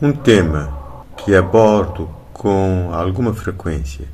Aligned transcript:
Um 0.00 0.12
tema 0.12 1.06
que 1.16 1.34
abordo 1.34 2.14
com 2.30 2.90
alguma 2.92 3.32
frequência 3.32 4.06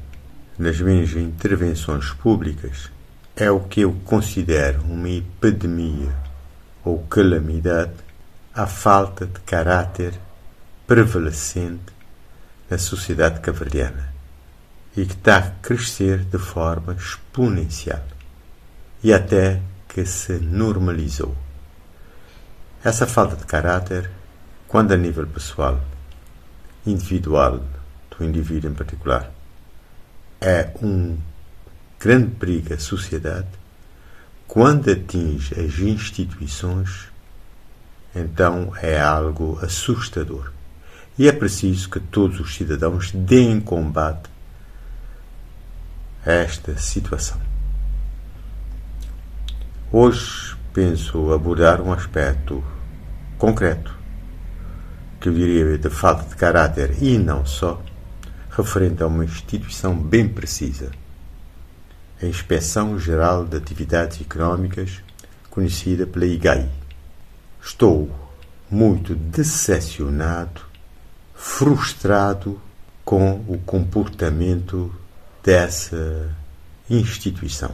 nas 0.56 0.80
minhas 0.80 1.10
intervenções 1.14 2.10
públicas 2.10 2.88
é 3.34 3.50
o 3.50 3.58
que 3.58 3.80
eu 3.80 3.92
considero 4.04 4.80
uma 4.84 5.08
epidemia 5.08 6.14
ou 6.84 7.02
calamidade 7.06 7.94
a 8.54 8.64
falta 8.64 9.26
de 9.26 9.40
caráter 9.40 10.14
prevalecente 10.86 11.92
na 12.70 12.78
sociedade 12.78 13.40
caverdiana 13.40 14.14
e 14.96 15.04
que 15.04 15.14
está 15.14 15.38
a 15.38 15.50
crescer 15.62 16.18
de 16.18 16.38
forma 16.38 16.94
exponencial 16.94 18.04
e 19.02 19.12
até 19.12 19.60
que 19.88 20.06
se 20.06 20.34
normalizou. 20.34 21.36
Essa 22.84 23.04
falta 23.04 23.34
de 23.34 23.44
caráter, 23.46 24.08
quando 24.72 24.92
a 24.92 24.96
nível 24.96 25.26
pessoal, 25.26 25.78
individual, 26.86 27.62
do 28.08 28.24
indivíduo 28.24 28.70
em 28.70 28.74
particular, 28.74 29.30
é 30.40 30.72
um 30.82 31.18
grande 32.00 32.30
perigo 32.36 32.72
à 32.72 32.78
sociedade, 32.78 33.48
quando 34.48 34.90
atinge 34.90 35.52
as 35.60 35.78
instituições, 35.78 37.10
então 38.16 38.72
é 38.80 38.98
algo 38.98 39.58
assustador. 39.60 40.50
E 41.18 41.28
é 41.28 41.32
preciso 41.32 41.90
que 41.90 42.00
todos 42.00 42.40
os 42.40 42.54
cidadãos 42.54 43.12
deem 43.12 43.60
combate 43.60 44.30
a 46.24 46.32
esta 46.32 46.78
situação. 46.78 47.38
Hoje 49.92 50.56
penso 50.72 51.30
abordar 51.30 51.82
um 51.82 51.92
aspecto 51.92 52.64
concreto, 53.36 54.00
que 55.22 55.30
diria 55.30 55.78
de 55.78 55.88
falta 55.88 56.28
de 56.28 56.34
caráter 56.34 57.00
e 57.00 57.16
não 57.16 57.46
só, 57.46 57.80
referente 58.50 59.04
a 59.04 59.06
uma 59.06 59.24
instituição 59.24 59.94
bem 59.96 60.28
precisa, 60.28 60.90
a 62.20 62.26
Inspeção 62.26 62.98
Geral 62.98 63.44
de 63.44 63.56
Atividades 63.56 64.20
Económicas, 64.20 65.00
conhecida 65.48 66.08
pela 66.08 66.26
IGAI. 66.26 66.68
Estou 67.62 68.10
muito 68.68 69.14
decepcionado, 69.14 70.62
frustrado 71.36 72.60
com 73.04 73.44
o 73.46 73.58
comportamento 73.58 74.92
dessa 75.40 76.34
instituição. 76.90 77.70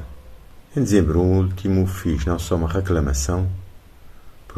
Em 0.77 0.83
dezembro 0.83 1.23
último, 1.23 1.87
fiz 1.87 2.27
não 2.27 2.39
só 2.39 2.57
uma 2.57 2.69
reclamação 2.69 3.49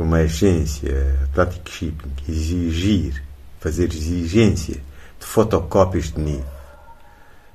uma 0.00 0.18
agência 0.18 1.18
Atlantic 1.24 1.68
Shipping 1.70 2.12
exigir, 2.28 3.22
fazer 3.58 3.92
exigência 3.92 4.80
de 5.18 5.26
fotocópias 5.26 6.12
de 6.12 6.20
NIF, 6.20 6.44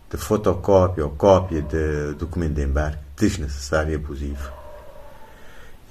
de 0.09 0.17
fotocópia 0.17 1.03
ou 1.03 1.11
cópia 1.11 1.61
de 1.61 2.13
documento 2.13 2.53
de 2.53 2.63
embarque 2.63 2.99
desnecessário 3.17 3.91
e 3.91 3.95
abusivo. 3.95 4.51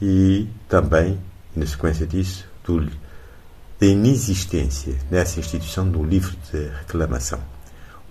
E 0.00 0.48
também, 0.68 1.20
na 1.54 1.66
sequência 1.66 2.06
disso, 2.06 2.46
do, 2.64 2.80
da 2.80 3.86
inexistência 3.86 4.94
nessa 5.10 5.40
instituição 5.40 5.88
do 5.88 6.02
livro 6.02 6.36
de 6.50 6.68
reclamação. 6.78 7.40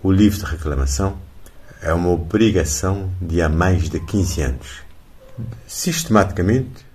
O 0.01 0.11
livro 0.11 0.39
de 0.39 0.45
reclamação 0.45 1.17
é 1.81 1.93
uma 1.93 2.09
obrigação 2.09 3.11
de 3.21 3.41
há 3.41 3.49
mais 3.49 3.89
de 3.89 3.99
15 3.99 4.41
anos. 4.41 4.83
Sistematicamente, 5.67 6.85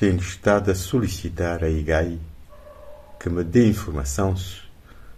tenho 0.00 0.16
estado 0.16 0.70
a 0.70 0.74
solicitar 0.74 1.62
à 1.62 1.68
IGAI 1.68 2.18
que 3.20 3.28
me 3.28 3.44
dê 3.44 3.68
informação 3.68 4.34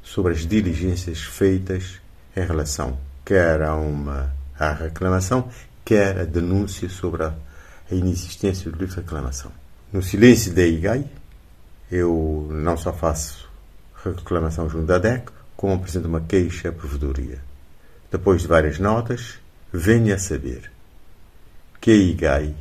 sobre 0.02 0.33
as 0.33 0.44
diligências 0.44 1.20
feitas 1.20 2.00
em 2.36 2.44
relação 2.44 2.98
quer 3.24 3.62
a 3.62 3.77
uma 3.77 4.34
a 4.58 4.72
reclamação, 4.72 5.48
quer 5.84 6.19
a 6.19 6.24
denúncia 6.24 6.89
sobre 6.89 7.23
a, 7.23 7.33
a 7.90 7.95
inexistência 7.95 8.73
de 8.73 8.84
reclamação. 8.86 9.52
No 9.92 10.02
silêncio 10.02 10.52
da 10.52 10.67
IGAI, 10.67 11.05
eu 11.89 12.48
não 12.51 12.77
só 12.77 12.92
faço 12.92 13.48
reclamação 14.05 14.68
junto 14.68 14.86
da 14.86 14.98
DEC, 14.98 15.30
como 15.56 15.74
apresento 15.74 16.08
uma 16.08 16.23
queixa 16.23 16.70
à 16.70 16.73
provedoria. 16.73 17.39
Depois 18.11 18.42
de 18.42 18.48
várias 18.48 18.80
notas, 18.80 19.39
venho 19.73 20.12
a 20.12 20.18
saber 20.18 20.73
que 21.80 21.92
a 21.92 21.95
IGAI 21.95 22.56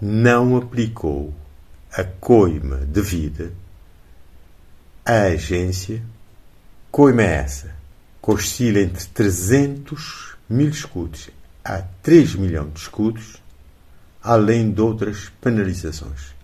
não 0.00 0.56
aplicou 0.56 1.34
a 1.92 2.04
coima 2.04 2.76
devida 2.76 3.52
à 5.04 5.22
agência. 5.22 6.02
Coima 6.90 7.22
é 7.22 7.34
essa? 7.36 7.74
Que 8.22 8.30
oscila 8.30 8.80
entre 8.80 9.04
300 9.06 10.36
mil 10.48 10.68
escudos 10.68 11.30
a 11.64 11.82
3 12.02 12.36
milhões 12.36 12.72
de 12.72 12.80
escudos, 12.80 13.42
além 14.22 14.70
de 14.70 14.80
outras 14.80 15.30
penalizações. 15.40 16.34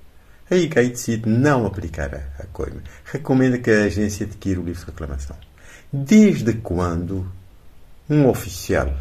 A 0.50 0.56
IGAI 0.56 0.90
decide 0.90 1.28
não 1.28 1.64
aplicar 1.64 2.14
a, 2.14 2.46
coima. 2.52 2.82
Recomenda 3.04 3.58
que 3.58 3.70
a 3.70 3.84
agência 3.84 4.26
adquira 4.26 4.60
o 4.60 4.64
livro 4.64 4.80
de 4.80 4.86
reclamação. 4.86 5.36
Desde 5.90 6.52
quando 6.54 7.26
um 8.10 8.28
oficial, 8.28 8.94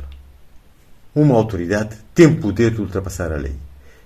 uma 1.14 1.36
autoridade, 1.36 1.98
tem 2.16 2.34
poder 2.34 2.72
de 2.72 2.82
ultrapassar 2.82 3.32
a 3.34 3.38
lei. 3.38 3.56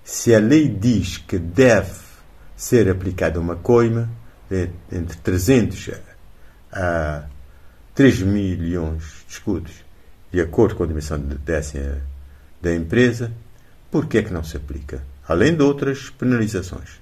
Se 0.08 0.34
a 0.34 0.40
lei 0.40 0.70
diz 0.70 1.18
que 1.18 1.38
deve 1.38 2.00
ser 2.56 2.90
aplicada 2.90 3.42
uma 3.42 3.58
coima 3.58 4.10
entre 4.90 5.18
300 5.18 5.90
a 6.72 7.26
3 7.94 8.22
milhões 8.22 9.04
de 9.28 9.34
escudos, 9.34 9.74
de 10.32 10.40
acordo 10.40 10.78
com 10.78 10.86
a 10.86 10.88
dimensão 10.88 11.22
da 12.62 12.74
empresa, 12.74 13.34
por 13.92 14.06
que 14.06 14.20
é 14.20 14.24
que 14.24 14.32
não 14.32 14.46
se 14.46 14.56
aplica? 14.56 15.04
Além 15.28 15.54
de 15.54 15.62
outras 15.62 16.10
penalizações. 16.10 17.02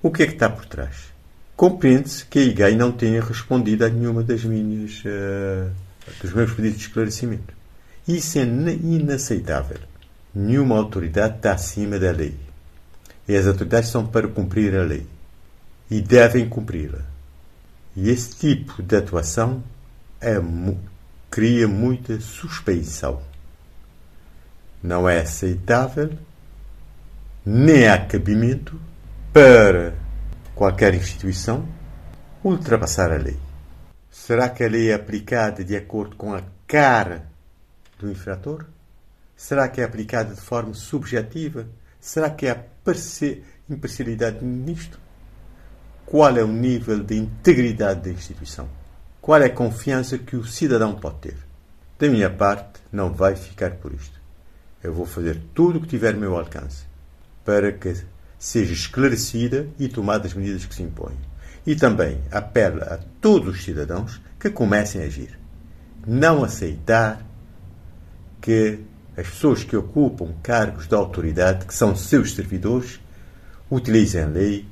O 0.00 0.08
que 0.08 0.22
é 0.22 0.26
que 0.28 0.34
está 0.34 0.48
por 0.48 0.64
trás? 0.66 1.12
Compreende-se 1.56 2.24
que 2.26 2.38
a 2.38 2.42
IGAI 2.42 2.76
não 2.76 2.92
tenha 2.92 3.20
respondido 3.20 3.84
a 3.84 3.88
nenhuma 3.88 4.22
das 4.22 4.44
minhas 4.44 5.02
uh, 5.04 5.72
dos 6.22 6.32
meus 6.32 6.52
pedidos 6.52 6.78
de 6.78 6.84
esclarecimento. 6.84 7.52
Isso 8.06 8.38
é 8.38 8.42
inaceitável. 8.42 9.91
Nenhuma 10.34 10.76
autoridade 10.76 11.36
está 11.36 11.52
acima 11.52 11.98
da 11.98 12.10
lei. 12.10 12.38
E 13.28 13.36
as 13.36 13.46
autoridades 13.46 13.90
são 13.90 14.06
para 14.06 14.28
cumprir 14.28 14.74
a 14.74 14.82
lei. 14.82 15.06
E 15.90 16.00
devem 16.00 16.48
cumpri-la. 16.48 17.00
E 17.94 18.08
esse 18.08 18.34
tipo 18.36 18.82
de 18.82 18.96
atuação 18.96 19.62
é, 20.20 20.36
cria 21.30 21.68
muita 21.68 22.18
suspeição. 22.20 23.22
Não 24.82 25.08
é 25.08 25.20
aceitável, 25.20 26.10
nem 27.44 27.86
há 27.86 27.98
cabimento 28.04 28.80
para 29.32 29.94
qualquer 30.54 30.94
instituição 30.94 31.68
ultrapassar 32.42 33.12
a 33.12 33.16
lei. 33.16 33.38
Será 34.10 34.48
que 34.48 34.64
a 34.64 34.68
lei 34.68 34.90
é 34.90 34.94
aplicada 34.94 35.64
de 35.64 35.76
acordo 35.76 36.16
com 36.16 36.34
a 36.34 36.42
cara 36.66 37.26
do 37.98 38.10
infrator? 38.10 38.66
Será 39.42 39.68
que 39.68 39.80
é 39.80 39.84
aplicada 39.84 40.36
de 40.36 40.40
forma 40.40 40.72
subjetiva? 40.72 41.66
Será 41.98 42.30
que 42.30 42.46
há 42.46 42.62
imparcialidade 43.68 44.44
nisto? 44.44 45.00
Qual 46.06 46.36
é 46.36 46.44
o 46.44 46.46
nível 46.46 47.02
de 47.02 47.16
integridade 47.16 48.02
da 48.02 48.10
instituição? 48.10 48.68
Qual 49.20 49.42
é 49.42 49.46
a 49.46 49.52
confiança 49.52 50.16
que 50.16 50.36
o 50.36 50.44
cidadão 50.44 50.94
pode 50.94 51.16
ter? 51.16 51.36
Da 51.98 52.08
minha 52.08 52.30
parte, 52.30 52.80
não 52.92 53.12
vai 53.12 53.34
ficar 53.34 53.72
por 53.72 53.92
isto. 53.92 54.20
Eu 54.80 54.94
vou 54.94 55.06
fazer 55.06 55.42
tudo 55.52 55.78
o 55.78 55.80
que 55.80 55.88
tiver 55.88 56.14
ao 56.14 56.20
meu 56.20 56.36
alcance 56.36 56.84
para 57.44 57.72
que 57.72 57.96
seja 58.38 58.72
esclarecida 58.72 59.66
e 59.76 59.88
tomadas 59.88 60.30
as 60.30 60.34
medidas 60.34 60.66
que 60.66 60.74
se 60.76 60.84
impõem 60.84 61.18
e 61.66 61.74
também 61.74 62.22
apela 62.30 62.84
a 62.84 62.98
todos 63.20 63.56
os 63.56 63.64
cidadãos 63.64 64.20
que 64.38 64.50
comecem 64.50 65.02
a 65.02 65.04
agir. 65.06 65.36
Não 66.06 66.44
aceitar 66.44 67.26
que 68.40 68.91
as 69.16 69.28
pessoas 69.28 69.62
que 69.62 69.76
ocupam 69.76 70.32
cargos 70.42 70.86
de 70.86 70.94
autoridade, 70.94 71.66
que 71.66 71.74
são 71.74 71.94
seus 71.94 72.34
servidores, 72.34 72.98
utilizem 73.70 74.22
a 74.22 74.26
lei 74.26 74.66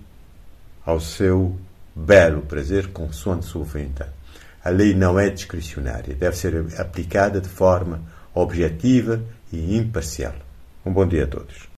ao 0.84 1.00
seu 1.00 1.56
belo 1.94 2.42
prazer, 2.42 2.88
consoante 2.88 3.46
sua 3.46 3.64
vontade. 3.64 4.10
A 4.64 4.70
lei 4.70 4.94
não 4.94 5.18
é 5.18 5.28
discricionária, 5.30 6.14
deve 6.14 6.36
ser 6.36 6.54
aplicada 6.78 7.40
de 7.40 7.48
forma 7.48 8.02
objetiva 8.34 9.22
e 9.52 9.76
imparcial. 9.76 10.34
Um 10.84 10.92
bom 10.92 11.06
dia 11.06 11.24
a 11.24 11.26
todos. 11.26 11.68